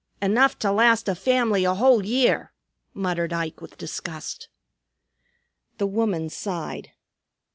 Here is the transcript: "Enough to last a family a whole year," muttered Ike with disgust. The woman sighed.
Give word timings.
"Enough 0.19 0.57
to 0.57 0.71
last 0.71 1.07
a 1.07 1.13
family 1.13 1.63
a 1.63 1.75
whole 1.75 2.03
year," 2.03 2.53
muttered 2.95 3.31
Ike 3.31 3.61
with 3.61 3.77
disgust. 3.77 4.49
The 5.77 5.85
woman 5.85 6.27
sighed. 6.31 6.93